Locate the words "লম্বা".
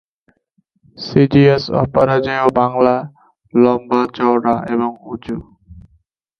3.53-4.01